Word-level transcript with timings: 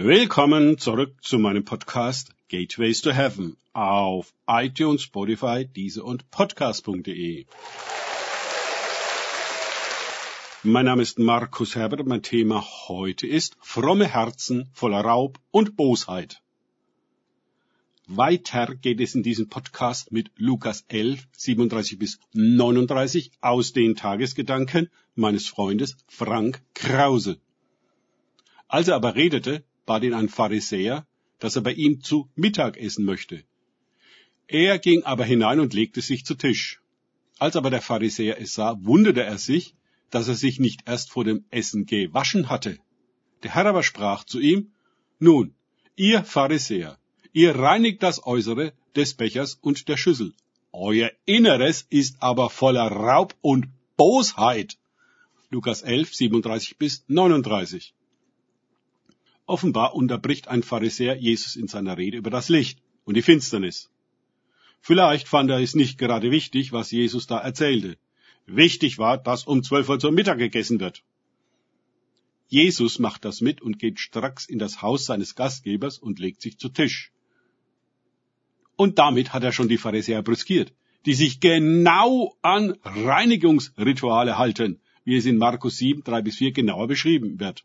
Willkommen 0.00 0.78
zurück 0.78 1.16
zu 1.22 1.40
meinem 1.40 1.64
Podcast 1.64 2.30
Gateways 2.48 3.00
to 3.00 3.10
Heaven 3.10 3.56
auf 3.72 4.32
iTunes, 4.46 5.02
Spotify, 5.02 5.64
Diese 5.66 6.04
und 6.04 6.30
Podcast.de. 6.30 7.46
Mein 10.62 10.84
Name 10.84 11.02
ist 11.02 11.18
Markus 11.18 11.74
Herbert 11.74 12.02
und 12.02 12.06
mein 12.06 12.22
Thema 12.22 12.64
heute 12.86 13.26
ist 13.26 13.56
fromme 13.60 14.06
Herzen 14.06 14.70
voller 14.72 15.00
Raub 15.00 15.40
und 15.50 15.74
Bosheit. 15.74 16.42
Weiter 18.06 18.76
geht 18.76 19.00
es 19.00 19.16
in 19.16 19.24
diesem 19.24 19.48
Podcast 19.48 20.12
mit 20.12 20.30
Lukas 20.36 20.84
11, 20.86 21.26
37 21.32 21.98
bis 21.98 22.20
39 22.34 23.32
aus 23.40 23.72
den 23.72 23.96
Tagesgedanken 23.96 24.90
meines 25.16 25.48
Freundes 25.48 25.96
Frank 26.06 26.62
Krause. 26.72 27.40
Als 28.68 28.86
er 28.86 28.94
aber 28.94 29.16
redete, 29.16 29.64
bat 29.88 30.04
ihn 30.04 30.14
ein 30.14 30.28
Pharisäer, 30.28 31.06
dass 31.38 31.56
er 31.56 31.62
bei 31.62 31.72
ihm 31.72 32.02
zu 32.08 32.28
Mittag 32.34 32.76
essen 32.76 33.04
möchte. 33.04 33.44
Er 34.46 34.78
ging 34.78 35.02
aber 35.04 35.24
hinein 35.24 35.60
und 35.60 35.74
legte 35.74 36.02
sich 36.02 36.24
zu 36.24 36.34
Tisch. 36.34 36.80
Als 37.38 37.56
aber 37.56 37.70
der 37.70 37.82
Pharisäer 37.82 38.40
es 38.40 38.54
sah, 38.54 38.76
wunderte 38.90 39.22
er 39.22 39.38
sich, 39.38 39.74
dass 40.10 40.28
er 40.28 40.34
sich 40.34 40.58
nicht 40.58 40.82
erst 40.86 41.10
vor 41.10 41.24
dem 41.24 41.44
Essen 41.50 41.86
gewaschen 41.86 42.48
hatte. 42.48 42.78
Der 43.42 43.54
Herr 43.54 43.66
aber 43.66 43.82
sprach 43.82 44.24
zu 44.24 44.40
ihm, 44.40 44.72
Nun, 45.18 45.54
ihr 45.96 46.24
Pharisäer, 46.24 46.98
ihr 47.32 47.54
reinigt 47.54 48.02
das 48.02 48.24
Äußere 48.26 48.72
des 48.96 49.14
Bechers 49.14 49.54
und 49.54 49.88
der 49.88 49.96
Schüssel. 49.96 50.34
Euer 50.72 51.10
Inneres 51.24 51.86
ist 51.88 52.16
aber 52.20 52.50
voller 52.50 52.88
Raub 52.88 53.34
und 53.40 53.68
Bosheit. 53.96 54.76
Lukas 55.50 55.82
11, 55.82 56.14
37 56.14 56.76
bis 56.78 57.04
39. 57.08 57.94
Offenbar 59.48 59.94
unterbricht 59.94 60.48
ein 60.48 60.62
Pharisäer 60.62 61.16
Jesus 61.16 61.56
in 61.56 61.68
seiner 61.68 61.96
Rede 61.96 62.18
über 62.18 62.28
das 62.28 62.50
Licht 62.50 62.82
und 63.06 63.16
die 63.16 63.22
Finsternis. 63.22 63.90
Vielleicht 64.82 65.26
fand 65.26 65.48
er 65.50 65.58
es 65.58 65.74
nicht 65.74 65.96
gerade 65.96 66.30
wichtig, 66.30 66.72
was 66.72 66.90
Jesus 66.90 67.26
da 67.26 67.38
erzählte. 67.38 67.96
Wichtig 68.44 68.98
war, 68.98 69.16
dass 69.16 69.44
um 69.44 69.62
zwölf 69.62 69.88
Uhr 69.88 69.98
zum 69.98 70.14
Mittag 70.14 70.36
gegessen 70.36 70.80
wird. 70.80 71.02
Jesus 72.48 72.98
macht 72.98 73.24
das 73.24 73.40
mit 73.40 73.62
und 73.62 73.78
geht 73.78 73.98
stracks 74.00 74.44
in 74.44 74.58
das 74.58 74.82
Haus 74.82 75.06
seines 75.06 75.34
Gastgebers 75.34 75.98
und 75.98 76.18
legt 76.18 76.42
sich 76.42 76.58
zu 76.58 76.68
Tisch. 76.68 77.10
Und 78.76 78.98
damit 78.98 79.32
hat 79.32 79.44
er 79.44 79.52
schon 79.52 79.70
die 79.70 79.78
Pharisäer 79.78 80.22
brüskiert, 80.22 80.74
die 81.06 81.14
sich 81.14 81.40
genau 81.40 82.36
an 82.42 82.76
Reinigungsrituale 82.84 84.36
halten, 84.36 84.78
wie 85.04 85.16
es 85.16 85.24
in 85.24 85.38
Markus 85.38 85.78
7, 85.78 86.04
3 86.04 86.20
bis 86.20 86.36
4 86.36 86.52
genauer 86.52 86.86
beschrieben 86.86 87.40
wird. 87.40 87.64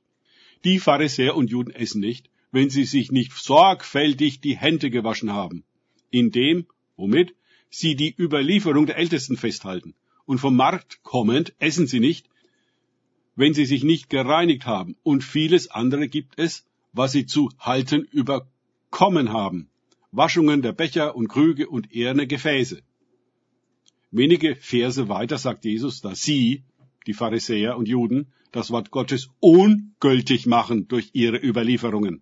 Die 0.64 0.80
Pharisäer 0.80 1.36
und 1.36 1.50
Juden 1.50 1.72
essen 1.72 2.00
nicht, 2.00 2.30
wenn 2.52 2.70
sie 2.70 2.86
sich 2.86 3.12
nicht 3.12 3.34
sorgfältig 3.34 4.40
die 4.40 4.56
Hände 4.56 4.90
gewaschen 4.90 5.34
haben, 5.34 5.64
indem, 6.10 6.68
womit, 6.96 7.36
sie 7.70 7.96
die 7.96 8.16
Überlieferung 8.18 8.86
der 8.86 8.98
Ältesten 8.98 9.36
festhalten. 9.36 9.96
Und 10.26 10.38
vom 10.38 10.56
Markt 10.56 11.02
kommend 11.04 11.54
essen 11.60 11.88
sie 11.88 12.00
nicht, 12.00 12.30
wenn 13.36 13.54
sie 13.54 13.66
sich 13.66 13.84
nicht 13.84 14.10
gereinigt 14.10 14.66
haben. 14.66 14.96
Und 15.04 15.24
vieles 15.24 15.70
andere 15.70 16.08
gibt 16.08 16.38
es, 16.38 16.66
was 16.94 17.12
sie 17.12 17.26
zu 17.26 17.50
halten 17.60 18.08
überkommen 18.12 19.34
haben. 19.34 19.70
Waschungen 20.12 20.62
der 20.62 20.74
Becher 20.74 21.16
und 21.16 21.28
Krüge 21.28 21.68
und 21.68 21.92
eherne 21.92 22.28
Gefäße. 22.28 22.84
Wenige 24.12 24.56
Verse 24.56 25.10
weiter 25.10 25.40
sagt 25.40 25.66
Jesus, 25.66 26.02
dass 26.02 26.22
sie, 26.22 26.64
die 27.08 27.14
Pharisäer 27.14 27.78
und 27.78 27.88
Juden, 27.88 28.32
das 28.52 28.72
Wort 28.72 28.92
Gottes 28.92 29.30
ungültig 29.40 30.46
machen 30.46 30.88
durch 30.88 31.10
ihre 31.14 31.38
Überlieferungen. 31.38 32.22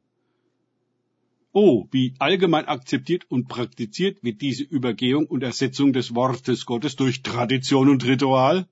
Oh, 1.54 1.88
wie 1.92 2.14
allgemein 2.20 2.66
akzeptiert 2.66 3.26
und 3.30 3.50
praktiziert 3.50 4.24
wird 4.24 4.40
diese 4.40 4.64
Übergehung 4.64 5.26
und 5.26 5.44
Ersetzung 5.44 5.92
des 5.92 6.16
Wortes 6.16 6.66
Gottes 6.66 6.96
durch 6.96 7.24
Tradition 7.24 7.90
und 7.90 8.06
Ritual? 8.06 8.68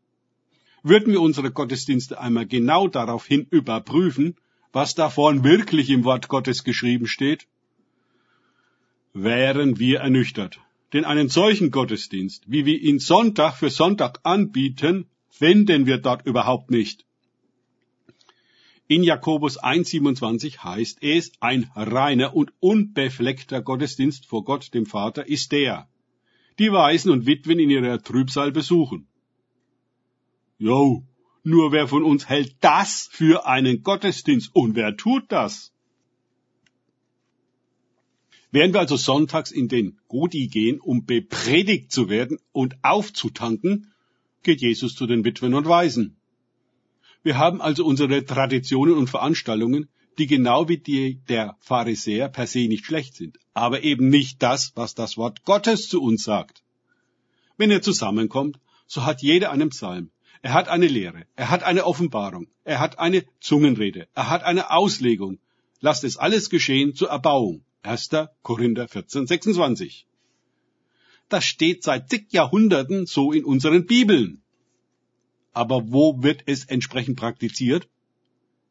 Würden 0.82 1.12
wir 1.12 1.20
unsere 1.20 1.52
Gottesdienste 1.52 2.22
einmal 2.22 2.46
genau 2.46 2.88
daraufhin 2.88 3.48
überprüfen, 3.50 4.38
was 4.72 4.96
davon 4.96 5.44
wirklich 5.44 5.90
im 5.90 6.06
Wort 6.06 6.30
Gottes 6.30 6.64
geschrieben 6.64 7.08
steht? 7.08 7.48
Wären 9.14 9.78
wir 9.78 10.00
ernüchtert. 10.00 10.62
Denn 10.94 11.04
einen 11.04 11.28
solchen 11.28 11.72
Gottesdienst, 11.72 12.46
wie 12.48 12.66
wir 12.66 12.80
ihn 12.80 13.00
Sonntag 13.00 13.56
für 13.56 13.70
Sonntag 13.70 14.22
anbieten, 14.24 15.06
finden 15.30 15.86
wir 15.86 15.98
dort 15.98 16.26
überhaupt 16.26 16.72
nicht. 16.72 17.06
In 18.88 19.04
Jakobus 19.04 19.62
1,27 19.62 20.64
heißt 20.64 20.98
es, 21.02 21.32
ein 21.40 21.70
reiner 21.76 22.36
und 22.36 22.52
unbefleckter 22.60 23.62
Gottesdienst 23.62 24.26
vor 24.26 24.44
Gott 24.44 24.74
dem 24.74 24.88
Vater 24.88 25.28
ist 25.28 25.52
der, 25.52 25.88
die 26.58 26.72
Waisen 26.72 27.12
und 27.12 27.28
Witwen 27.28 27.60
in 27.60 27.70
ihrer 27.70 28.02
Trübsal 28.02 28.52
besuchen. 28.52 29.08
Jo, 30.58 31.04
nur 31.44 31.72
wer 31.72 31.88
von 31.88 32.04
uns 32.04 32.28
hält 32.28 32.56
das 32.62 33.08
für 33.12 33.46
einen 33.46 33.84
Gottesdienst 33.84 34.56
und 34.56 34.76
wer 34.76 34.98
tut 34.98 35.32
das? 35.32 35.72
Während 38.52 38.74
wir 38.74 38.80
also 38.80 38.98
sonntags 38.98 39.52
in 39.52 39.68
den 39.68 40.00
Godi 40.08 40.48
gehen, 40.48 40.80
um 40.80 41.06
bepredigt 41.06 41.92
zu 41.92 42.10
werden 42.10 42.40
und 42.52 42.76
aufzutanken, 42.82 43.94
geht 44.44 44.62
Jesus 44.62 44.96
zu 44.96 45.06
den 45.08 45.24
Witwen 45.26 45.54
und 45.54 45.68
Waisen. 45.68 46.18
Wir 47.24 47.38
haben 47.38 47.62
also 47.62 47.86
unsere 47.86 48.26
Traditionen 48.26 48.96
und 48.96 49.10
Veranstaltungen, 49.10 49.90
die 50.18 50.28
genau 50.28 50.68
wie 50.68 50.78
die 50.78 51.22
der 51.28 51.58
Pharisäer 51.60 52.30
per 52.30 52.48
se 52.48 52.68
nicht 52.68 52.86
schlecht 52.86 53.16
sind, 53.16 53.40
aber 53.54 53.84
eben 53.84 54.10
nicht 54.10 54.42
das, 54.42 54.74
was 54.76 54.96
das 54.96 55.18
Wort 55.18 55.44
Gottes 55.46 55.88
zu 55.88 56.02
uns 56.02 56.24
sagt. 56.24 56.64
Wenn 57.58 57.72
er 57.72 57.82
zusammenkommt, 57.82 58.60
so 58.88 59.06
hat 59.06 59.22
jeder 59.22 59.52
einen 59.52 59.70
Psalm. 59.70 60.12
Er 60.42 60.54
hat 60.54 60.70
eine 60.70 60.88
Lehre, 60.88 61.26
er 61.36 61.50
hat 61.50 61.64
eine 61.64 61.86
Offenbarung, 61.86 62.48
er 62.64 62.80
hat 62.80 63.00
eine 63.00 63.26
Zungenrede, 63.42 64.08
er 64.14 64.30
hat 64.30 64.44
eine 64.44 64.72
Auslegung. 64.72 65.40
Lasst 65.82 66.06
es 66.06 66.18
alles 66.18 66.50
geschehen 66.50 66.96
zur 66.96 67.10
Erbauung. 67.10 67.66
1. 67.84 68.10
Korinther 68.42 68.88
14, 68.88 69.28
26. 69.28 70.08
Das 71.30 71.46
steht 71.46 71.84
seit 71.84 72.10
zig 72.10 72.28
Jahrhunderten 72.32 73.06
so 73.06 73.32
in 73.32 73.46
unseren 73.46 73.86
Bibeln. 73.86 74.42
Aber 75.54 75.92
wo 75.92 76.22
wird 76.24 76.44
es 76.48 76.66
entsprechend 76.66 77.18
praktiziert? 77.18 77.88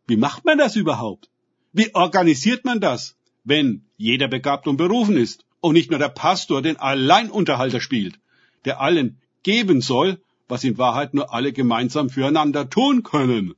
Wie 0.06 0.16
macht 0.16 0.44
man 0.44 0.58
das 0.58 0.74
überhaupt? 0.74 1.30
Wie 1.72 1.94
organisiert 1.94 2.64
man 2.64 2.80
das, 2.80 3.16
wenn 3.44 3.84
jeder 3.97 4.28
begabt 4.28 4.66
und 4.66 4.76
berufen 4.76 5.16
ist 5.16 5.44
und 5.60 5.74
nicht 5.74 5.91
nur 5.91 5.98
der 5.98 6.08
Pastor 6.08 6.62
den 6.62 6.76
Alleinunterhalter 6.76 7.80
spielt, 7.80 8.18
der 8.64 8.80
allen 8.80 9.18
geben 9.42 9.80
soll, 9.80 10.20
was 10.48 10.64
in 10.64 10.78
Wahrheit 10.78 11.14
nur 11.14 11.32
alle 11.32 11.52
gemeinsam 11.52 12.10
füreinander 12.10 12.68
tun 12.70 13.02
können? 13.02 13.54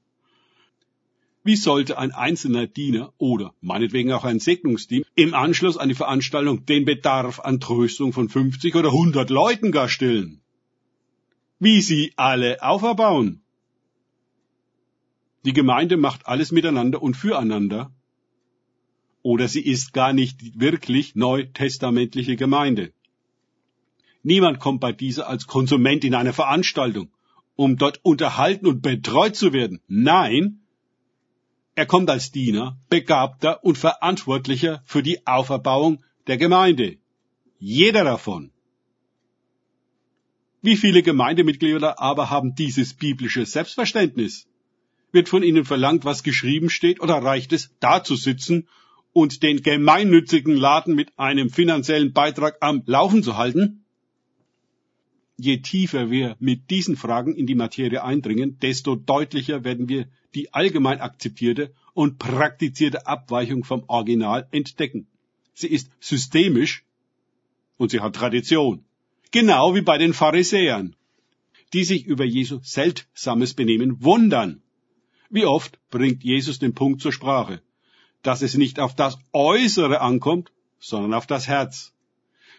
Wie 1.43 1.57
sollte 1.57 1.99
ein 1.99 2.13
einzelner 2.13 2.67
Diener 2.67 3.13
oder 3.19 3.55
meinetwegen 3.61 4.13
auch 4.13 4.25
ein 4.25 4.41
Segnungsteam 4.41 5.05
im 5.15 5.35
Anschluss 5.35 5.77
an 5.79 5.89
die 5.89 5.95
Veranstaltung 5.95 6.67
den 6.67 6.85
Bedarf 6.85 7.41
an 7.41 7.61
Tröstung 7.61 8.13
von 8.13 8.29
50 8.29 8.75
oder 8.75 8.89
100 8.89 9.31
Leuten 9.31 9.73
gar 9.73 9.89
stillen? 9.89 10.41
wie 11.61 11.83
sie 11.83 12.13
alle 12.17 12.63
auferbauen. 12.63 13.43
Die 15.45 15.53
Gemeinde 15.53 15.97
macht 15.97 16.27
alles 16.27 16.53
miteinander 16.53 17.01
und 17.01 17.17
füreinander. 17.17 17.93
Oder 19.23 19.47
sie 19.47 19.61
ist 19.61 19.93
gar 19.93 20.15
nicht 20.15 20.59
wirklich 20.59 21.15
neutestamentliche 21.15 22.37
Gemeinde. 22.37 22.93
Niemand 24.23 24.59
kommt 24.59 24.81
bei 24.81 24.93
dieser 24.93 25.29
als 25.29 25.47
Konsument 25.47 26.03
in 26.05 26.15
eine 26.15 26.33
Veranstaltung, 26.33 27.11
um 27.57 27.77
dort 27.77 28.01
unterhalten 28.03 28.67
und 28.67 28.81
betreut 28.81 29.37
zu 29.37 29.53
werden. 29.53 29.81
Nein, 29.87 30.60
er 31.81 31.87
kommt 31.87 32.11
als 32.11 32.31
Diener, 32.31 32.77
Begabter 32.91 33.65
und 33.65 33.79
Verantwortlicher 33.79 34.83
für 34.85 35.03
die 35.03 35.27
Auferbauung 35.27 36.05
der 36.27 36.37
Gemeinde. 36.37 36.99
Jeder 37.59 38.05
davon. 38.05 38.51
Wie 40.61 40.77
viele 40.77 41.03
Gemeindemitglieder 41.03 41.99
aber 41.99 42.29
haben 42.29 42.55
dieses 42.55 42.93
biblische 42.93 43.47
Selbstverständnis? 43.47 44.47
Wird 45.11 45.31
von 45.31 45.43
ihnen 45.43 45.65
verlangt, 45.65 46.05
was 46.05 46.23
geschrieben 46.23 46.69
steht, 46.69 47.01
oder 47.01 47.15
reicht 47.15 47.55
es, 47.55 47.71
da 47.81 48.05
zu 48.05 48.15
sitzen 48.15 48.69
und 49.15 49.43
den 49.43 49.63
gemeinnützigen 49.63 50.57
Laden 50.57 50.95
mit 50.95 51.19
einem 51.19 51.49
finanziellen 51.49 52.13
Beitrag 52.13 52.59
am 52.61 52.83
Laufen 52.85 53.23
zu 53.23 53.39
halten? 53.39 53.87
Je 55.39 55.63
tiefer 55.63 56.11
wir 56.11 56.37
mit 56.41 56.69
diesen 56.69 56.99
Fragen 56.99 57.35
in 57.35 57.47
die 57.47 57.55
Materie 57.55 58.05
eindringen, 58.05 58.59
desto 58.59 58.97
deutlicher 58.97 59.65
werden 59.65 59.89
wir 59.89 60.09
die 60.35 60.53
allgemein 60.53 61.01
akzeptierte 61.01 61.73
und 61.95 62.19
praktizierte 62.19 63.07
Abweichung 63.07 63.65
vom 63.65 63.85
Original 63.87 64.47
entdecken. 64.51 65.07
Sie 65.55 65.69
ist 65.69 65.91
systemisch 66.01 66.85
und 67.77 67.91
sie 67.91 68.01
hat 68.01 68.15
Tradition. 68.15 68.85
Genau 69.31 69.75
wie 69.75 69.83
bei 69.83 69.99
den 69.99 70.15
Pharisäern, 70.15 70.97
die 71.73 71.85
sich 71.85 72.07
über 72.07 72.25
Jesu 72.25 72.61
seltsames 72.63 73.55
Benehmen 73.55 74.03
wundern. 74.03 74.63
Wie 75.29 75.45
oft 75.45 75.79
bringt 75.91 76.25
Jesus 76.25 76.59
den 76.59 76.75
Punkt 76.75 77.01
zur 77.01 77.13
Sprache? 77.13 77.63
dass 78.23 78.43
es 78.43 78.57
nicht 78.57 78.81
auf 78.81 78.95
das 78.95 79.19
Äußere 79.33 80.01
ankommt, 80.01 80.53
sondern 80.79 81.15
auf 81.15 81.27
das 81.27 81.49
Herz. 81.49 81.93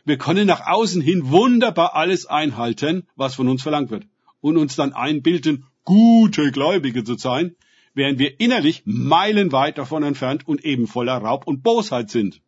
Wir 0.05 0.17
können 0.17 0.47
nach 0.47 0.65
außen 0.65 1.01
hin 1.01 1.29
wunderbar 1.29 1.95
alles 1.95 2.25
einhalten, 2.25 3.07
was 3.15 3.35
von 3.35 3.47
uns 3.47 3.61
verlangt 3.61 3.91
wird, 3.91 4.07
und 4.41 4.57
uns 4.57 4.75
dann 4.75 4.93
einbilden, 4.93 5.65
gute 5.83 6.51
Gläubige 6.51 7.03
zu 7.03 7.15
sein, 7.15 7.55
während 7.93 8.19
wir 8.19 8.39
innerlich 8.39 8.83
meilenweit 8.85 9.77
davon 9.77 10.03
entfernt 10.03 10.47
und 10.47 10.63
eben 10.63 10.87
voller 10.87 11.17
Raub 11.17 11.47
und 11.47 11.63
Bosheit 11.63 12.09
sind. 12.09 12.41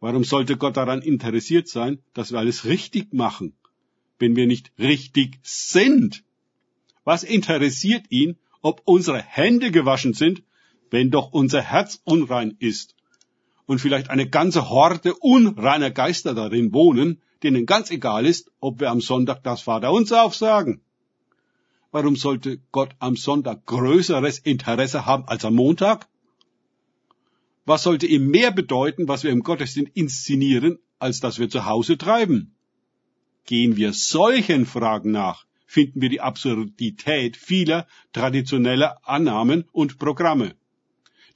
Warum 0.00 0.24
sollte 0.24 0.56
Gott 0.56 0.76
daran 0.76 1.02
interessiert 1.02 1.68
sein, 1.68 1.98
dass 2.12 2.30
wir 2.30 2.38
alles 2.38 2.64
richtig 2.64 3.12
machen, 3.14 3.54
wenn 4.18 4.36
wir 4.36 4.46
nicht 4.46 4.72
richtig 4.78 5.38
sind? 5.42 6.24
Was 7.04 7.22
interessiert 7.24 8.06
ihn, 8.10 8.36
ob 8.60 8.82
unsere 8.84 9.22
Hände 9.22 9.70
gewaschen 9.70 10.12
sind, 10.12 10.42
wenn 10.90 11.10
doch 11.10 11.32
unser 11.32 11.62
Herz 11.62 12.00
unrein 12.04 12.56
ist 12.58 12.94
und 13.64 13.80
vielleicht 13.80 14.10
eine 14.10 14.28
ganze 14.28 14.70
Horde 14.70 15.14
unreiner 15.14 15.90
Geister 15.90 16.34
darin 16.34 16.72
wohnen, 16.72 17.20
denen 17.42 17.66
ganz 17.66 17.90
egal 17.90 18.26
ist, 18.26 18.50
ob 18.60 18.80
wir 18.80 18.90
am 18.90 19.00
Sonntag 19.00 19.42
das 19.42 19.62
Vaterunser 19.62 20.22
aufsagen? 20.22 20.82
Warum 21.96 22.14
sollte 22.14 22.58
Gott 22.72 22.94
am 22.98 23.16
Sonntag 23.16 23.64
größeres 23.64 24.40
Interesse 24.40 25.06
haben 25.06 25.24
als 25.28 25.46
am 25.46 25.54
Montag? 25.54 26.06
Was 27.64 27.84
sollte 27.84 28.06
ihm 28.06 28.26
mehr 28.26 28.50
bedeuten, 28.50 29.08
was 29.08 29.24
wir 29.24 29.30
im 29.30 29.42
Gottesdienst 29.42 29.92
inszenieren, 29.94 30.78
als 30.98 31.20
dass 31.20 31.38
wir 31.38 31.48
zu 31.48 31.64
Hause 31.64 31.96
treiben? 31.96 32.54
Gehen 33.46 33.78
wir 33.78 33.94
solchen 33.94 34.66
Fragen 34.66 35.10
nach, 35.10 35.46
finden 35.64 36.02
wir 36.02 36.10
die 36.10 36.20
Absurdität 36.20 37.38
vieler 37.38 37.86
traditioneller 38.12 38.98
Annahmen 39.08 39.64
und 39.72 39.98
Programme, 39.98 40.54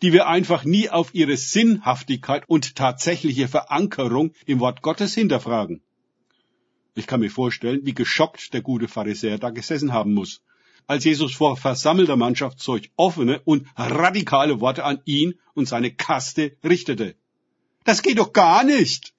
die 0.03 0.13
wir 0.13 0.27
einfach 0.27 0.65
nie 0.65 0.91
auf 0.91 1.15
ihre 1.15 1.39
Sinnhaftigkeit 1.39 2.47
und 2.49 2.77
tatsächliche 2.77 3.49
Verankerung 3.49 4.35
im 4.45 4.61
Wort 4.61 4.83
Gottes 4.83 5.15
hinterfragen. 5.15 5.81
Ich 6.95 7.07
kann 7.07 7.21
mir 7.21 7.31
vorstellen, 7.31 7.81
wie 7.85 7.95
geschockt 7.95 8.53
der 8.53 8.61
gute 8.61 8.89
Pharisäer 8.89 9.39
da 9.39 9.49
gesessen 9.49 9.95
haben 9.95 10.13
muss, 10.13 10.43
als 10.91 11.05
Jesus 11.05 11.33
vor 11.33 11.57
versammelter 11.57 12.17
Mannschaft 12.17 12.61
solch 12.61 12.91
offene 12.97 13.41
und 13.45 13.65
radikale 13.77 14.61
Worte 14.61 14.83
an 14.83 15.01
ihn 15.05 15.35
und 15.55 15.69
seine 15.69 15.95
Kaste 15.95 16.57
richtete. 16.65 17.15
Das 17.85 18.03
geht 18.03 18.19
doch 18.19 18.33
gar 18.33 18.65
nicht! 18.65 19.15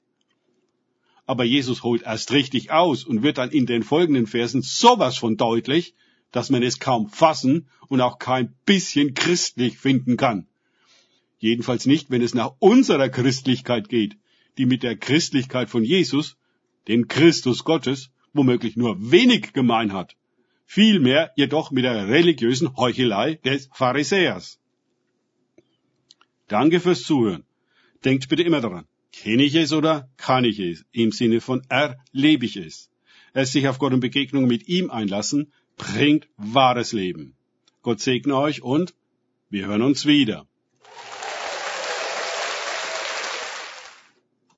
Aber 1.26 1.46
Jesus 1.46 1.82
holt 1.84 2.02
erst 2.02 2.34
richtig 2.34 2.72
aus 2.72 3.06
und 3.06 3.24
wird 3.24 3.38
dann 3.38 3.52
in 3.52 3.68
den 3.68 3.84
folgenden 3.84 4.28
Versen 4.28 4.62
sowas 4.62 5.18
von 5.18 5.38
deutlich, 5.38 5.96
dass 6.34 6.50
man 6.50 6.62
es 6.62 6.80
kaum 6.80 7.08
fassen 7.08 7.70
und 7.88 8.02
auch 8.02 8.20
kein 8.20 8.54
bisschen 8.66 9.14
christlich 9.14 9.78
finden 9.78 10.18
kann. 10.18 10.48
Jedenfalls 11.40 11.86
nicht, 11.86 12.12
wenn 12.12 12.22
es 12.22 12.34
nach 12.34 12.52
unserer 12.60 13.08
Christlichkeit 13.08 13.88
geht, 13.88 14.18
die 14.58 14.66
mit 14.66 14.84
der 14.84 14.98
Christlichkeit 14.98 15.70
von 15.70 15.86
Jesus, 15.86 16.36
den 16.90 17.08
Christus 17.08 17.64
Gottes, 17.64 18.10
womöglich 18.34 18.76
nur 18.76 19.10
wenig 19.10 19.54
gemein 19.54 19.94
hat 19.94 20.18
vielmehr 20.74 21.32
jedoch 21.36 21.70
mit 21.72 21.84
der 21.84 22.08
religiösen 22.08 22.78
Heuchelei 22.78 23.36
des 23.36 23.70
Pharisäers. 23.74 24.58
Danke 26.48 26.80
fürs 26.80 27.04
Zuhören. 27.04 27.44
Denkt 28.06 28.30
bitte 28.30 28.44
immer 28.44 28.62
daran, 28.62 28.86
kenne 29.12 29.44
ich 29.44 29.56
es 29.56 29.74
oder 29.74 30.10
kann 30.16 30.46
ich 30.46 30.60
es? 30.60 30.86
Im 30.94 31.12
Sinne 31.12 31.42
von 31.42 31.62
erlebe 31.68 32.46
ich 32.46 32.56
es. 32.56 32.90
Es 33.34 33.52
sich 33.52 33.68
auf 33.68 33.80
Gott 33.80 33.92
und 33.92 34.00
Begegnung 34.00 34.48
mit 34.48 34.70
ihm 34.70 34.90
einlassen, 34.90 35.52
bringt 35.76 36.30
wahres 36.38 36.94
Leben. 36.94 37.36
Gott 37.82 38.00
segne 38.00 38.38
euch 38.38 38.62
und 38.62 38.94
wir 39.50 39.68
hören 39.68 39.82
uns 39.82 40.06
wieder. 40.06 40.48